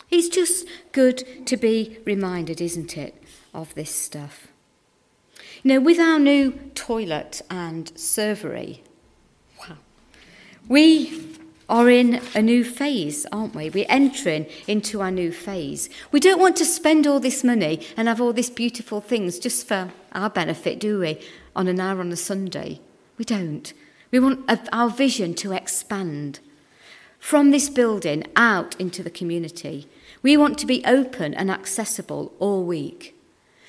It's 0.10 0.30
just 0.30 0.68
good 0.92 1.46
to 1.48 1.58
be 1.58 1.98
reminded, 2.06 2.62
isn't 2.62 2.98
it, 2.98 3.22
of 3.54 3.74
this 3.74 3.94
stuff. 3.94 4.48
You 5.64 5.74
know, 5.74 5.80
with 5.80 6.00
our 6.00 6.20
new 6.20 6.52
toilet 6.76 7.42
and 7.50 7.92
servery, 7.96 8.82
wow, 9.60 9.78
we 10.68 11.38
are 11.70 11.90
in 11.90 12.22
a 12.36 12.42
new 12.42 12.64
phase, 12.64 13.26
aren't 13.32 13.56
we? 13.56 13.70
We're 13.70 13.86
entering 13.90 14.46
into 14.68 15.02
our 15.02 15.10
new 15.10 15.32
phase. 15.32 15.90
We 16.12 16.20
don't 16.20 16.40
want 16.40 16.58
to 16.58 16.66
spend 16.66 17.08
all 17.08 17.20
this 17.20 17.44
money 17.44 17.86
and 17.98 18.08
have 18.08 18.22
all 18.22 18.34
these 18.34 18.50
beautiful 18.50 19.02
things 19.02 19.40
just 19.40 19.68
for 19.68 19.92
our 20.12 20.30
benefit, 20.30 20.80
do 20.80 21.00
we? 21.00 21.20
On 21.56 21.68
an 21.68 21.80
hour 21.80 22.02
on 22.02 22.12
a 22.12 22.18
Sunday. 22.18 22.82
We 23.18 23.26
don't. 23.26 23.74
We 24.12 24.20
want 24.20 24.48
our 24.72 24.90
vision 24.90 25.34
to 25.36 25.54
expand 25.54 26.40
from 27.24 27.52
this 27.52 27.70
building 27.70 28.22
out 28.36 28.76
into 28.82 29.02
the 29.02 29.10
community. 29.10 29.88
We 30.22 30.36
want 30.36 30.58
to 30.58 30.66
be 30.66 30.84
open 30.84 31.34
and 31.34 31.50
accessible 31.50 32.34
all 32.38 32.66
week. 32.66 33.16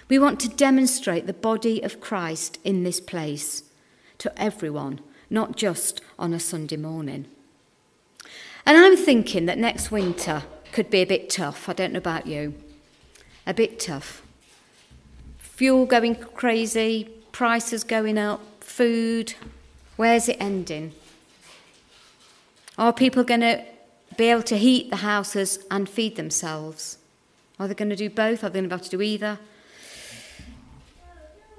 We 0.08 0.18
want 0.18 0.40
to 0.40 0.48
demonstrate 0.48 1.28
the 1.28 1.32
body 1.32 1.80
of 1.80 2.00
Christ 2.00 2.58
in 2.64 2.82
this 2.82 3.00
place 3.00 3.62
to 4.18 4.36
everyone, 4.36 4.98
not 5.30 5.56
just 5.56 6.00
on 6.18 6.34
a 6.34 6.40
Sunday 6.40 6.76
morning. 6.76 7.26
And 8.66 8.76
I'm 8.76 8.96
thinking 8.96 9.46
that 9.46 9.56
next 9.56 9.92
winter 9.92 10.42
could 10.72 10.90
be 10.90 11.02
a 11.02 11.06
bit 11.06 11.30
tough. 11.30 11.68
I 11.68 11.74
don't 11.74 11.92
know 11.92 11.98
about 11.98 12.26
you. 12.26 12.54
A 13.46 13.54
bit 13.54 13.78
tough. 13.78 14.20
Fuel 15.38 15.86
going 15.86 16.16
crazy, 16.16 17.08
prices 17.30 17.84
going 17.84 18.18
up, 18.18 18.64
food. 18.64 19.34
Where's 19.94 20.28
it 20.28 20.38
ending? 20.40 20.92
Are 22.76 22.92
people 22.92 23.24
going 23.24 23.40
to 23.40 23.64
be 24.16 24.30
able 24.30 24.42
to 24.44 24.56
heat 24.56 24.90
the 24.90 24.96
houses 24.96 25.58
and 25.70 25.88
feed 25.88 26.16
themselves? 26.16 26.98
Are 27.58 27.68
they 27.68 27.74
going 27.74 27.90
to 27.90 27.96
do 27.96 28.10
both? 28.10 28.42
Are 28.42 28.48
they 28.48 28.60
going 28.60 28.68
to 28.68 28.68
be 28.68 28.74
able 28.74 28.84
to 28.84 28.90
do 28.90 29.02
either? 29.02 29.38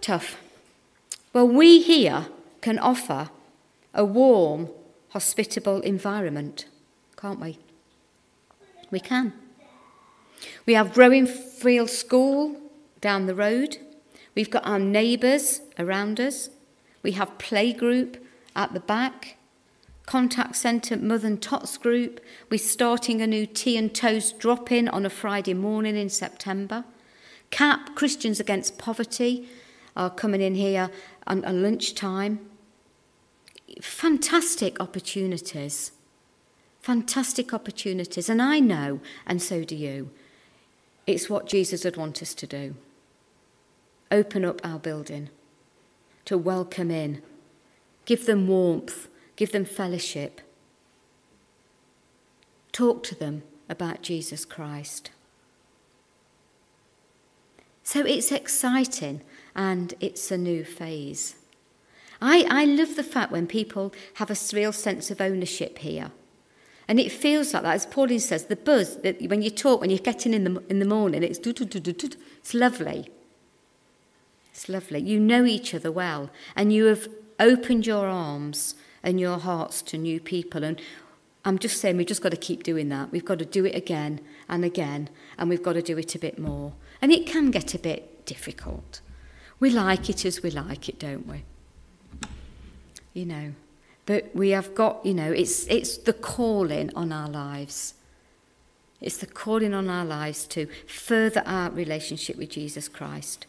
Tough. 0.01 0.37
Well, 1.33 1.47
we 1.47 1.81
here 1.81 2.27
can 2.61 2.79
offer 2.79 3.29
a 3.93 4.03
warm, 4.05 4.69
hospitable 5.09 5.81
environment, 5.81 6.65
can't 7.17 7.39
we? 7.39 7.59
We 8.91 8.99
can. 8.99 9.33
We 10.65 10.73
have 10.73 10.93
growing 10.93 11.25
Field 11.25 11.89
School 11.89 12.59
down 13.01 13.25
the 13.25 13.35
road. 13.35 13.77
We've 14.35 14.49
got 14.49 14.65
our 14.65 14.79
neighbours 14.79 15.61
around 15.79 16.19
us. 16.19 16.49
We 17.03 17.11
have 17.13 17.37
playgroup 17.37 18.17
at 18.55 18.73
the 18.73 18.79
back. 18.79 19.37
Contact 20.05 20.55
Centre 20.55 20.97
Mother 20.97 21.27
and 21.27 21.41
Tots 21.41 21.77
group. 21.77 22.19
We're 22.49 22.57
starting 22.59 23.21
a 23.21 23.27
new 23.27 23.45
tea 23.47 23.75
and 23.75 23.93
toast 23.93 24.37
drop 24.39 24.71
in 24.71 24.87
on 24.87 25.05
a 25.05 25.09
Friday 25.09 25.53
morning 25.55 25.95
in 25.95 26.09
September. 26.09 26.85
CAP, 27.49 27.95
Christians 27.95 28.39
Against 28.39 28.77
Poverty, 28.77 29.47
are 29.95 30.09
coming 30.09 30.41
in 30.41 30.55
here 30.55 30.91
at 31.25 31.55
lunchtime. 31.55 32.39
Fantastic 33.81 34.79
opportunities. 34.79 35.91
Fantastic 36.81 37.51
opportunities. 37.51 38.29
And 38.29 38.41
I 38.41 38.59
know, 38.59 38.99
and 39.25 39.41
so 39.41 39.63
do 39.63 39.75
you, 39.75 40.11
it's 41.07 41.29
what 41.29 41.47
Jesus 41.47 41.83
would 41.83 41.97
want 41.97 42.21
us 42.21 42.35
to 42.35 42.45
do. 42.45 42.75
Open 44.11 44.45
up 44.45 44.61
our 44.63 44.77
building, 44.77 45.29
to 46.25 46.37
welcome 46.37 46.91
in, 46.91 47.23
give 48.05 48.27
them 48.27 48.47
warmth, 48.47 49.07
give 49.35 49.51
them 49.51 49.65
fellowship. 49.65 50.41
Talk 52.71 53.03
to 53.03 53.15
them 53.15 53.43
about 53.69 54.01
Jesus 54.01 54.45
Christ. 54.45 55.11
So 57.83 58.01
it's 58.05 58.31
exciting 58.31 59.21
and 59.55 59.93
it's 59.99 60.31
a 60.31 60.37
new 60.37 60.63
phase. 60.63 61.35
I, 62.21 62.45
I 62.49 62.65
love 62.65 62.95
the 62.95 63.03
fact 63.03 63.31
when 63.31 63.47
people 63.47 63.93
have 64.15 64.31
a 64.31 64.37
real 64.53 64.73
sense 64.73 65.11
of 65.11 65.21
ownership 65.21 65.77
here. 65.79 66.11
And 66.87 66.99
it 66.99 67.11
feels 67.11 67.53
like 67.53 67.63
that, 67.63 67.75
as 67.75 67.85
Pauline 67.85 68.19
says, 68.19 68.45
the 68.45 68.55
buzz 68.55 68.97
that 68.97 69.21
when 69.29 69.41
you 69.41 69.49
talk, 69.49 69.81
when 69.81 69.89
you're 69.89 69.99
getting 69.99 70.33
in 70.33 70.43
the 70.43 70.63
in 70.69 70.79
the 70.79 70.85
morning, 70.85 71.23
it's 71.23 71.39
do 71.39 71.51
do 71.51 71.65
do 71.65 71.79
do 71.79 71.93
do. 71.93 72.09
It's 72.37 72.53
lovely. 72.53 73.09
It's 74.51 74.69
lovely. 74.69 74.99
You 74.99 75.19
know 75.19 75.45
each 75.45 75.73
other 75.73 75.91
well, 75.91 76.29
and 76.55 76.71
you 76.71 76.85
have 76.85 77.07
opened 77.39 77.87
your 77.87 78.07
arms 78.07 78.75
and 79.05 79.19
your 79.19 79.37
hearts 79.37 79.81
to 79.83 79.97
new 79.97 80.19
people. 80.19 80.63
And 80.63 80.81
I'm 81.45 81.59
just 81.59 81.79
saying, 81.79 81.95
we've 81.95 82.07
just 82.07 82.23
got 82.23 82.31
to 82.31 82.37
keep 82.37 82.63
doing 82.63 82.89
that. 82.89 83.11
We've 83.11 83.23
got 83.23 83.39
to 83.39 83.45
do 83.45 83.63
it 83.65 83.75
again 83.75 84.19
and 84.49 84.65
again, 84.65 85.09
and 85.37 85.47
we've 85.47 85.63
got 85.63 85.73
to 85.73 85.81
do 85.81 85.97
it 85.97 86.15
a 86.15 86.19
bit 86.19 86.39
more. 86.39 86.73
And 87.01 87.11
it 87.11 87.27
can 87.27 87.51
get 87.51 87.75
a 87.75 87.79
bit 87.79 88.25
difficult. 88.25 89.01
We 89.59 89.69
like 89.69 90.09
it 90.09 90.25
as 90.25 90.41
we 90.41 90.49
like 90.49 90.89
it, 90.89 90.99
don't 90.99 91.27
we? 91.27 91.43
You 93.13 93.25
know. 93.25 93.53
But 94.07 94.31
we 94.35 94.49
have 94.49 94.75
got, 94.75 95.05
you 95.05 95.13
know, 95.13 95.31
it's, 95.31 95.65
it's 95.67 95.97
the 95.97 96.13
calling 96.13 96.91
on 96.95 97.11
our 97.11 97.29
lives. 97.29 97.93
It's 99.01 99.17
the 99.17 99.27
calling 99.27 99.73
on 99.73 99.89
our 99.89 100.05
lives 100.05 100.45
to 100.47 100.67
further 100.87 101.43
our 101.45 101.69
relationship 101.69 102.37
with 102.37 102.49
Jesus 102.49 102.87
Christ. 102.87 103.45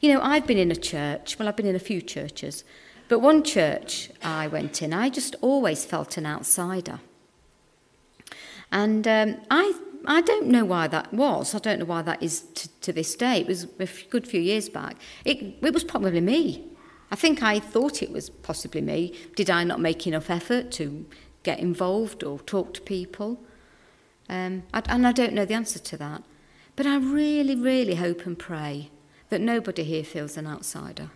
You 0.00 0.12
know, 0.12 0.20
I've 0.22 0.46
been 0.46 0.58
in 0.58 0.70
a 0.70 0.76
church, 0.76 1.38
well, 1.38 1.48
I've 1.48 1.56
been 1.56 1.66
in 1.66 1.76
a 1.76 1.80
few 1.80 2.02
churches, 2.02 2.64
but 3.10 3.18
one 3.18 3.42
church 3.42 4.08
I 4.22 4.46
went 4.46 4.80
in, 4.80 4.92
I 4.92 5.10
just 5.10 5.34
always 5.40 5.84
felt 5.84 6.16
an 6.16 6.24
outsider. 6.24 7.00
And 8.70 9.06
um, 9.08 9.40
I, 9.50 9.74
I 10.06 10.20
don't 10.20 10.46
know 10.46 10.64
why 10.64 10.86
that 10.86 11.12
was. 11.12 11.52
I 11.52 11.58
don't 11.58 11.80
know 11.80 11.86
why 11.86 12.02
that 12.02 12.22
is 12.22 12.42
to, 12.42 12.68
to 12.82 12.92
this 12.92 13.16
day. 13.16 13.40
It 13.40 13.48
was 13.48 13.64
a 13.64 13.88
good 14.10 14.28
few 14.28 14.40
years 14.40 14.68
back. 14.68 14.94
It, 15.24 15.56
it 15.60 15.74
was 15.74 15.82
probably 15.82 16.20
me. 16.20 16.68
I 17.10 17.16
think 17.16 17.42
I 17.42 17.58
thought 17.58 18.00
it 18.00 18.12
was 18.12 18.30
possibly 18.30 18.80
me. 18.80 19.12
Did 19.34 19.50
I 19.50 19.64
not 19.64 19.80
make 19.80 20.06
enough 20.06 20.30
effort 20.30 20.70
to 20.72 21.04
get 21.42 21.58
involved 21.58 22.22
or 22.22 22.38
talk 22.38 22.74
to 22.74 22.80
people? 22.80 23.40
Um, 24.28 24.62
I, 24.72 24.84
and 24.86 25.04
I 25.04 25.10
don't 25.10 25.32
know 25.32 25.44
the 25.44 25.54
answer 25.54 25.80
to 25.80 25.96
that. 25.96 26.22
But 26.76 26.86
I 26.86 26.96
really, 26.98 27.56
really 27.56 27.96
hope 27.96 28.24
and 28.24 28.38
pray 28.38 28.92
that 29.30 29.40
nobody 29.40 29.82
here 29.82 30.04
feels 30.04 30.36
an 30.36 30.46
outsider. 30.46 31.10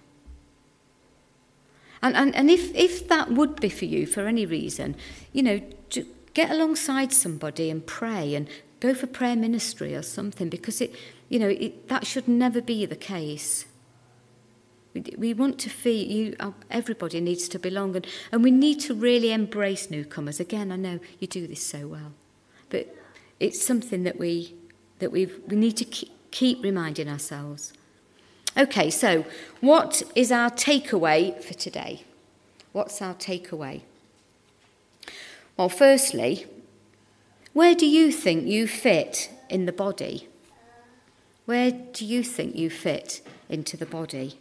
And, 2.04 2.14
and, 2.16 2.36
and 2.36 2.50
if, 2.50 2.72
if 2.74 3.08
that 3.08 3.30
would 3.30 3.58
be 3.58 3.70
for 3.70 3.86
you 3.86 4.06
for 4.06 4.26
any 4.26 4.44
reason, 4.44 4.94
you 5.32 5.42
know, 5.42 5.60
get 6.34 6.50
alongside 6.50 7.14
somebody 7.14 7.70
and 7.70 7.84
pray 7.86 8.34
and 8.34 8.46
go 8.80 8.92
for 8.92 9.06
prayer 9.06 9.34
ministry 9.34 9.94
or 9.94 10.02
something 10.02 10.50
because 10.50 10.82
it, 10.82 10.94
you 11.30 11.38
know, 11.38 11.48
it, 11.48 11.88
that 11.88 12.06
should 12.06 12.28
never 12.28 12.60
be 12.60 12.84
the 12.84 12.94
case. 12.94 13.64
We, 14.92 15.02
we 15.16 15.32
want 15.32 15.58
to 15.60 15.70
feel 15.70 16.06
you. 16.06 16.36
Uh, 16.38 16.50
everybody 16.70 17.22
needs 17.22 17.48
to 17.48 17.58
belong, 17.58 17.96
and, 17.96 18.06
and 18.30 18.44
we 18.44 18.50
need 18.50 18.80
to 18.80 18.94
really 18.94 19.32
embrace 19.32 19.90
newcomers. 19.90 20.38
Again, 20.38 20.70
I 20.70 20.76
know 20.76 21.00
you 21.20 21.26
do 21.26 21.46
this 21.46 21.62
so 21.62 21.88
well, 21.88 22.12
but 22.68 22.94
it's 23.40 23.64
something 23.64 24.02
that 24.02 24.18
we 24.18 24.54
that 24.98 25.10
we 25.10 25.26
we 25.48 25.56
need 25.56 25.78
to 25.78 25.86
keep, 25.86 26.12
keep 26.30 26.62
reminding 26.62 27.08
ourselves. 27.08 27.72
Okay, 28.56 28.88
so 28.88 29.24
what 29.60 30.04
is 30.14 30.30
our 30.30 30.48
takeaway 30.48 31.42
for 31.42 31.54
today? 31.54 32.04
What's 32.70 33.02
our 33.02 33.14
takeaway? 33.14 33.80
Well, 35.56 35.68
firstly, 35.68 36.46
where 37.52 37.74
do 37.74 37.86
you 37.86 38.12
think 38.12 38.46
you 38.46 38.68
fit 38.68 39.30
in 39.50 39.66
the 39.66 39.72
body? 39.72 40.28
Where 41.46 41.72
do 41.72 42.06
you 42.06 42.22
think 42.22 42.54
you 42.54 42.70
fit 42.70 43.22
into 43.48 43.76
the 43.76 43.86
body? 43.86 44.38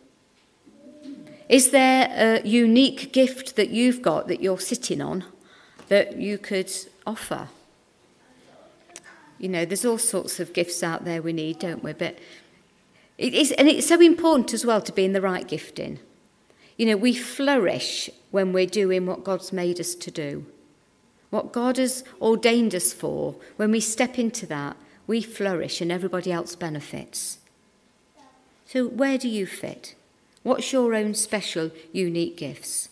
Is 1.49 1.71
there 1.71 2.07
a 2.15 2.47
unique 2.47 3.13
gift 3.13 3.55
that 3.55 3.69
you've 3.69 4.03
got 4.03 4.27
that 4.27 4.41
you're 4.41 4.59
sitting 4.59 5.01
on 5.01 5.25
that 5.87 6.17
you 6.17 6.37
could 6.37 6.71
offer? 7.05 7.47
You 9.39 9.49
know, 9.49 9.65
there's 9.65 9.85
all 9.85 9.97
sorts 9.97 10.39
of 10.39 10.53
gifts 10.53 10.83
out 10.83 11.03
there 11.03 11.21
we 11.21 11.33
need, 11.33 11.57
don't 11.57 11.83
we? 11.83 11.93
But 11.93 12.17
it 13.23 13.33
is, 13.33 13.53
and 13.53 13.69
it's 13.69 13.87
so 13.87 14.01
important 14.01 14.53
as 14.53 14.65
well 14.65 14.81
to 14.81 14.91
be 14.91 15.05
in 15.05 15.13
the 15.13 15.21
right 15.21 15.47
gifting. 15.47 15.99
You 16.75 16.87
know, 16.87 16.97
we 16.97 17.13
flourish 17.13 18.09
when 18.31 18.51
we're 18.51 18.65
doing 18.65 19.05
what 19.05 19.23
God's 19.23 19.53
made 19.53 19.79
us 19.79 19.95
to 19.95 20.11
do. 20.11 20.45
What 21.29 21.53
God 21.53 21.77
has 21.77 22.03
ordained 22.21 22.75
us 22.75 22.91
for, 22.91 23.35
when 23.55 23.71
we 23.71 23.79
step 23.79 24.19
into 24.19 24.45
that, 24.47 24.75
we 25.07 25.21
flourish 25.21 25.79
and 25.79 25.89
everybody 25.89 26.33
else 26.33 26.57
benefits. 26.57 27.37
So, 28.65 28.87
where 28.87 29.17
do 29.17 29.29
you 29.29 29.47
fit? 29.47 29.95
What's 30.43 30.73
your 30.73 30.93
own 30.93 31.13
special, 31.13 31.71
unique 31.93 32.35
gifts? 32.35 32.89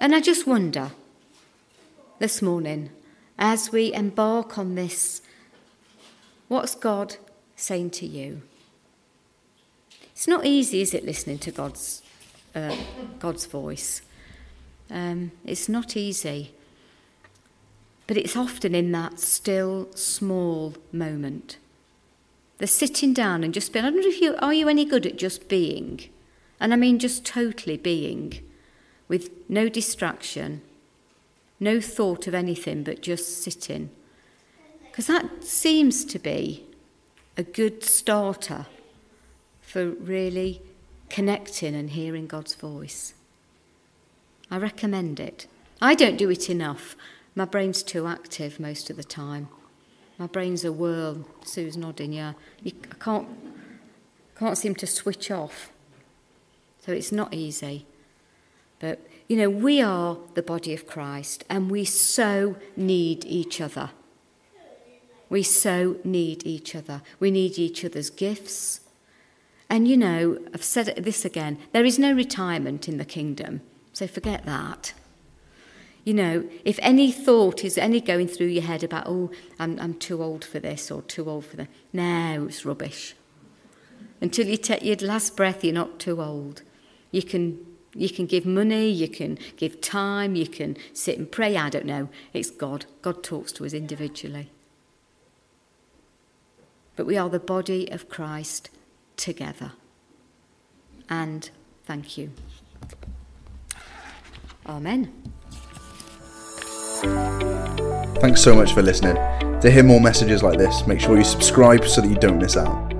And 0.00 0.12
I 0.12 0.20
just 0.20 0.44
wonder 0.44 0.90
this 2.18 2.42
morning, 2.42 2.90
as 3.38 3.70
we 3.70 3.92
embark 3.94 4.58
on 4.58 4.74
this, 4.74 5.22
what's 6.48 6.74
God 6.74 7.14
saying 7.54 7.90
to 7.90 8.06
you? 8.06 8.42
It's 10.12 10.28
not 10.28 10.46
easy, 10.46 10.80
is 10.80 10.94
it, 10.94 11.04
listening 11.04 11.38
to 11.38 11.50
God's, 11.50 12.02
uh, 12.54 12.76
God's 13.18 13.46
voice? 13.46 14.02
Um, 14.90 15.32
it's 15.44 15.68
not 15.68 15.96
easy. 15.96 16.54
But 18.06 18.16
it's 18.16 18.36
often 18.36 18.74
in 18.74 18.92
that 18.92 19.18
still, 19.20 19.88
small 19.94 20.74
moment 20.92 21.56
the 22.62 22.68
sitting 22.68 23.12
down 23.12 23.42
and 23.42 23.52
just 23.52 23.72
being. 23.72 23.84
I 23.84 23.90
wonder 23.90 24.06
if 24.06 24.20
you 24.20 24.36
are 24.36 24.54
you 24.54 24.68
any 24.68 24.84
good 24.84 25.04
at 25.04 25.16
just 25.16 25.48
being, 25.48 26.08
and 26.60 26.72
I 26.72 26.76
mean 26.76 27.00
just 27.00 27.26
totally 27.26 27.76
being, 27.76 28.40
with 29.08 29.32
no 29.48 29.68
distraction, 29.68 30.62
no 31.58 31.80
thought 31.80 32.28
of 32.28 32.34
anything 32.34 32.84
but 32.84 33.02
just 33.02 33.42
sitting, 33.42 33.90
because 34.84 35.08
that 35.08 35.42
seems 35.42 36.04
to 36.04 36.20
be 36.20 36.64
a 37.36 37.42
good 37.42 37.82
starter 37.82 38.66
for 39.72 39.86
really 39.86 40.60
connecting 41.08 41.74
and 41.74 41.88
hearing 41.88 42.26
God's 42.26 42.54
voice. 42.54 43.14
I 44.50 44.58
recommend 44.58 45.18
it. 45.18 45.46
I 45.80 45.94
don't 45.94 46.18
do 46.18 46.28
it 46.28 46.50
enough. 46.50 46.94
My 47.34 47.46
brain's 47.46 47.82
too 47.82 48.06
active 48.06 48.60
most 48.60 48.90
of 48.90 48.98
the 48.98 49.02
time. 49.02 49.48
My 50.18 50.26
brain's 50.26 50.62
a 50.62 50.72
whirl. 50.72 51.26
Sue's 51.42 51.78
nodding, 51.78 52.12
yeah. 52.12 52.34
You, 52.62 52.72
I 52.90 52.96
can't, 52.96 53.26
can't 54.38 54.58
seem 54.58 54.74
to 54.74 54.86
switch 54.86 55.30
off. 55.30 55.70
So 56.84 56.92
it's 56.92 57.10
not 57.10 57.32
easy. 57.32 57.86
But, 58.78 59.00
you 59.26 59.38
know, 59.38 59.48
we 59.48 59.80
are 59.80 60.18
the 60.34 60.42
body 60.42 60.74
of 60.74 60.86
Christ 60.86 61.44
and 61.48 61.70
we 61.70 61.86
so 61.86 62.56
need 62.76 63.24
each 63.24 63.58
other. 63.58 63.88
We 65.30 65.42
so 65.42 65.96
need 66.04 66.46
each 66.46 66.74
other. 66.74 67.00
We 67.18 67.30
need 67.30 67.58
each 67.58 67.86
other's 67.86 68.10
gifts. 68.10 68.81
And, 69.72 69.88
you 69.88 69.96
know, 69.96 70.36
I've 70.52 70.62
said 70.62 70.94
this 70.98 71.24
again 71.24 71.56
there 71.72 71.86
is 71.86 71.98
no 71.98 72.12
retirement 72.12 72.90
in 72.90 72.98
the 72.98 73.06
kingdom, 73.06 73.62
so 73.94 74.06
forget 74.06 74.44
that. 74.44 74.92
You 76.04 76.12
know, 76.12 76.46
if 76.62 76.78
any 76.82 77.10
thought 77.10 77.64
is 77.64 77.78
any 77.78 77.98
going 78.02 78.28
through 78.28 78.48
your 78.48 78.64
head 78.64 78.84
about, 78.84 79.06
oh, 79.06 79.30
I'm, 79.58 79.80
I'm 79.80 79.94
too 79.94 80.22
old 80.22 80.44
for 80.44 80.58
this 80.58 80.90
or 80.90 81.00
too 81.00 81.30
old 81.30 81.46
for 81.46 81.56
that, 81.56 81.68
no, 81.90 82.48
it's 82.50 82.66
rubbish. 82.66 83.14
Until 84.20 84.46
you 84.46 84.58
take 84.58 84.84
your 84.84 84.96
last 84.96 85.38
breath, 85.38 85.64
you're 85.64 85.72
not 85.72 85.98
too 85.98 86.20
old. 86.20 86.60
You 87.10 87.22
can, 87.22 87.64
you 87.94 88.10
can 88.10 88.26
give 88.26 88.44
money, 88.44 88.90
you 88.90 89.08
can 89.08 89.38
give 89.56 89.80
time, 89.80 90.34
you 90.34 90.48
can 90.48 90.76
sit 90.92 91.16
and 91.16 91.32
pray. 91.32 91.56
I 91.56 91.70
don't 91.70 91.86
know. 91.86 92.10
It's 92.34 92.50
God. 92.50 92.84
God 93.00 93.22
talks 93.22 93.52
to 93.52 93.64
us 93.64 93.72
individually. 93.72 94.50
but 96.94 97.06
we 97.06 97.16
are 97.16 97.30
the 97.30 97.40
body 97.40 97.90
of 97.90 98.10
Christ 98.10 98.68
together. 99.16 99.72
And 101.08 101.50
thank 101.84 102.16
you. 102.16 102.30
Amen. 104.66 105.12
Thanks 108.20 108.40
so 108.40 108.54
much 108.54 108.72
for 108.72 108.82
listening. 108.82 109.16
To 109.60 109.70
hear 109.70 109.82
more 109.82 110.00
messages 110.00 110.42
like 110.42 110.58
this, 110.58 110.86
make 110.86 111.00
sure 111.00 111.16
you 111.16 111.24
subscribe 111.24 111.84
so 111.84 112.00
that 112.00 112.08
you 112.08 112.16
don't 112.16 112.38
miss 112.38 112.56
out. 112.56 112.92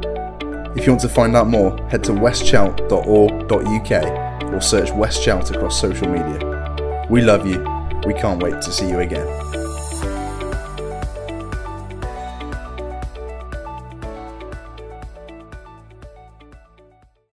If 0.77 0.87
you 0.87 0.93
want 0.93 1.03
to 1.03 1.09
find 1.09 1.37
out 1.37 1.49
more, 1.49 1.77
head 1.89 2.03
to 2.05 2.13
westchelt.org.uk 2.13 4.53
or 4.53 4.61
search 4.61 4.91
West 4.93 5.23
Chelt 5.23 5.55
across 5.55 5.81
social 5.81 6.09
media. 6.09 7.07
We 7.11 7.21
love 7.21 7.47
you. 7.47 7.59
We 8.07 8.15
can't 8.15 8.43
wait 8.43 8.61
to 8.63 8.73
see 8.73 8.89
you 8.89 9.01
again. 9.01 9.42